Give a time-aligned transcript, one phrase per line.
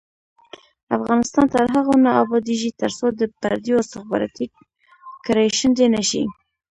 [0.97, 4.45] افغانستان تر هغو نه ابادیږي، ترڅو د پردیو استخباراتي
[5.25, 6.23] کړۍ شنډې نشي.